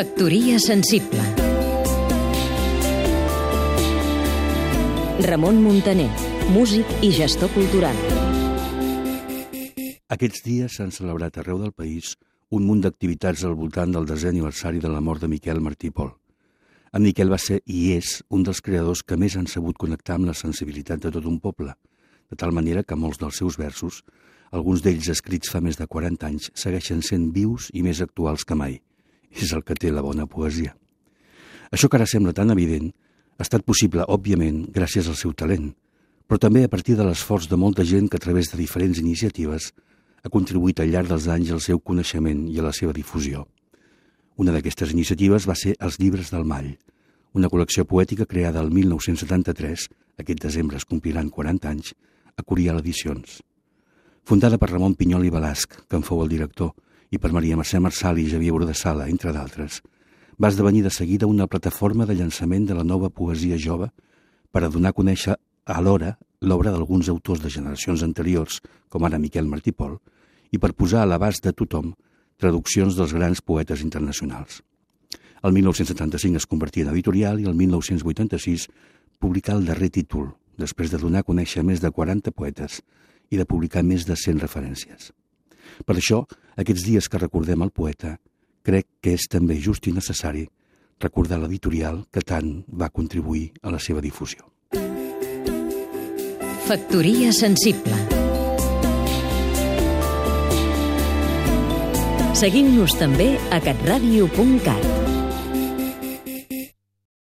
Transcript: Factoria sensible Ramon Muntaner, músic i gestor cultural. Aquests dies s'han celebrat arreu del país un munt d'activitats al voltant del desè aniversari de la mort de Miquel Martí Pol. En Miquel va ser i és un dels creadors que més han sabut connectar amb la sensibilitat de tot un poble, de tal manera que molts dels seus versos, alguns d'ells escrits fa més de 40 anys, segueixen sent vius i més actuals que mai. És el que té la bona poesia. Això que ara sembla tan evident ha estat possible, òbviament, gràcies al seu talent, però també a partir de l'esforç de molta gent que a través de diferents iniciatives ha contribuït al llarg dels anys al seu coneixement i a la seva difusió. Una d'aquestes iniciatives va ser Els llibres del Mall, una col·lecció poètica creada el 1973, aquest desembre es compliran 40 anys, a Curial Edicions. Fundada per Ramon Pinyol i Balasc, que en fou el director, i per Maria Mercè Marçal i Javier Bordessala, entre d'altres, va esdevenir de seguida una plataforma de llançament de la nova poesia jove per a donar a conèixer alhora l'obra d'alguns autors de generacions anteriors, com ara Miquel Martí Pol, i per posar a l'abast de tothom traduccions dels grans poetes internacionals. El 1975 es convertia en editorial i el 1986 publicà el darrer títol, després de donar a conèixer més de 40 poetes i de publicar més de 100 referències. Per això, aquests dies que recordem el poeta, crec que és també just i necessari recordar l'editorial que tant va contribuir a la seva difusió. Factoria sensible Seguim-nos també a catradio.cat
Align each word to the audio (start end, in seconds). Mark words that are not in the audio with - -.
Factoria 0.00 0.58
sensible 0.58 1.20
Ramon 5.26 5.58
Muntaner, 5.60 6.08
músic 6.54 6.88
i 7.04 7.10
gestor 7.12 7.52
cultural. 7.52 7.98
Aquests 10.16 10.40
dies 10.46 10.78
s'han 10.78 10.88
celebrat 10.96 11.36
arreu 11.36 11.60
del 11.60 11.76
país 11.76 12.14
un 12.48 12.64
munt 12.64 12.80
d'activitats 12.80 13.44
al 13.44 13.58
voltant 13.60 13.92
del 13.92 14.08
desè 14.08 14.32
aniversari 14.32 14.80
de 14.80 14.88
la 14.88 15.04
mort 15.04 15.20
de 15.20 15.28
Miquel 15.28 15.60
Martí 15.60 15.92
Pol. 15.92 16.14
En 16.96 17.04
Miquel 17.04 17.28
va 17.28 17.36
ser 17.36 17.60
i 17.68 17.92
és 18.00 18.22
un 18.30 18.48
dels 18.48 18.64
creadors 18.64 19.04
que 19.04 19.20
més 19.20 19.36
han 19.36 19.52
sabut 19.52 19.76
connectar 19.76 20.16
amb 20.16 20.32
la 20.32 20.40
sensibilitat 20.46 21.04
de 21.04 21.12
tot 21.12 21.28
un 21.28 21.42
poble, 21.44 21.76
de 22.32 22.40
tal 22.40 22.56
manera 22.56 22.88
que 22.88 22.96
molts 22.96 23.20
dels 23.20 23.44
seus 23.44 23.60
versos, 23.60 24.00
alguns 24.50 24.80
d'ells 24.80 25.12
escrits 25.12 25.52
fa 25.52 25.60
més 25.60 25.76
de 25.76 25.84
40 25.84 26.32
anys, 26.32 26.54
segueixen 26.54 27.04
sent 27.04 27.34
vius 27.36 27.68
i 27.74 27.84
més 27.84 28.00
actuals 28.00 28.48
que 28.48 28.56
mai. 28.56 28.80
És 29.30 29.52
el 29.54 29.62
que 29.64 29.76
té 29.78 29.92
la 29.92 30.02
bona 30.02 30.26
poesia. 30.26 30.74
Això 31.70 31.88
que 31.88 32.00
ara 32.00 32.08
sembla 32.10 32.34
tan 32.34 32.50
evident 32.50 32.90
ha 33.38 33.46
estat 33.46 33.64
possible, 33.64 34.04
òbviament, 34.04 34.66
gràcies 34.74 35.06
al 35.08 35.16
seu 35.16 35.32
talent, 35.32 35.70
però 36.26 36.38
també 36.38 36.64
a 36.64 36.70
partir 36.70 36.96
de 36.98 37.06
l'esforç 37.06 37.48
de 37.50 37.56
molta 37.56 37.84
gent 37.86 38.10
que 38.10 38.18
a 38.18 38.22
través 38.22 38.50
de 38.50 38.58
diferents 38.58 38.98
iniciatives 38.98 39.70
ha 40.22 40.30
contribuït 40.30 40.80
al 40.80 40.90
llarg 40.92 41.08
dels 41.08 41.28
anys 41.32 41.50
al 41.54 41.62
seu 41.64 41.80
coneixement 41.80 42.44
i 42.50 42.58
a 42.60 42.66
la 42.66 42.74
seva 42.76 42.92
difusió. 42.92 43.46
Una 44.36 44.52
d'aquestes 44.52 44.92
iniciatives 44.92 45.46
va 45.48 45.56
ser 45.56 45.74
Els 45.80 45.98
llibres 46.00 46.30
del 46.34 46.44
Mall, 46.44 46.74
una 47.32 47.48
col·lecció 47.48 47.86
poètica 47.86 48.26
creada 48.26 48.60
el 48.60 48.70
1973, 48.74 49.86
aquest 50.18 50.40
desembre 50.42 50.78
es 50.80 50.86
compliran 50.86 51.30
40 51.30 51.68
anys, 51.70 51.94
a 52.36 52.42
Curial 52.42 52.80
Edicions. 52.80 53.40
Fundada 54.24 54.58
per 54.58 54.70
Ramon 54.70 54.96
Pinyol 54.98 55.26
i 55.28 55.32
Balasc, 55.34 55.76
que 55.88 55.98
en 55.98 56.06
fou 56.06 56.22
el 56.24 56.32
director, 56.32 56.72
i 57.10 57.18
per 57.18 57.32
Maria 57.34 57.58
Mercè 57.58 57.80
Marçal 57.82 58.18
i 58.22 58.28
Javier 58.30 58.54
Bordessala, 58.54 59.08
entre 59.10 59.32
d'altres, 59.34 59.80
va 60.40 60.48
esdevenir 60.48 60.82
de 60.86 60.92
seguida 60.94 61.26
una 61.26 61.48
plataforma 61.50 62.06
de 62.06 62.14
llançament 62.14 62.66
de 62.66 62.74
la 62.78 62.84
nova 62.84 63.10
poesia 63.10 63.58
jove 63.58 63.90
per 64.50 64.64
a 64.64 64.70
donar 64.70 64.94
a 64.94 64.96
conèixer 64.96 65.36
alhora 65.66 66.16
l'obra 66.40 66.72
d'alguns 66.72 67.10
autors 67.12 67.42
de 67.42 67.50
generacions 67.50 68.02
anteriors, 68.02 68.60
com 68.88 69.04
ara 69.04 69.18
Miquel 69.18 69.50
Martí 69.50 69.72
Pol, 69.72 69.98
i 70.50 70.58
per 70.58 70.72
posar 70.72 71.02
a 71.02 71.10
l'abast 71.10 71.44
de 71.44 71.52
tothom 71.52 71.92
traduccions 72.40 72.96
dels 72.96 73.12
grans 73.12 73.42
poetes 73.44 73.84
internacionals. 73.84 74.62
El 75.42 75.52
1975 75.52 76.40
es 76.40 76.46
convertia 76.46 76.86
en 76.86 76.92
editorial 76.94 77.40
i 77.40 77.48
el 77.48 77.54
1986 77.56 78.68
publicà 79.20 79.52
el 79.56 79.66
darrer 79.68 79.90
títol, 79.92 80.30
després 80.56 80.92
de 80.92 81.00
donar 81.00 81.20
a 81.24 81.28
conèixer 81.28 81.64
més 81.64 81.80
de 81.80 81.90
40 81.90 82.32
poetes 82.32 82.80
i 83.30 83.36
de 83.36 83.46
publicar 83.48 83.84
més 83.84 84.06
de 84.08 84.16
100 84.16 84.40
referències. 84.40 85.12
Per 85.86 85.96
això, 85.96 86.22
aquests 86.56 86.86
dies 86.86 87.08
que 87.08 87.20
recordem 87.20 87.62
el 87.62 87.72
poeta, 87.74 88.16
crec 88.62 88.86
que 89.00 89.14
és 89.16 89.26
també 89.30 89.58
just 89.60 89.86
i 89.88 89.94
necessari 89.96 90.46
recordar 91.00 91.40
l'editorial 91.40 92.04
que 92.12 92.20
tant 92.20 92.60
va 92.68 92.90
contribuir 92.92 93.50
a 93.62 93.72
la 93.72 93.80
seva 93.80 94.04
difusió. 94.04 94.44
Factoria 96.68 97.32
sensible 97.34 97.96
Seguim-nos 102.40 102.94
també 102.96 103.34
a 103.52 103.58
catradio.cat 103.60 104.99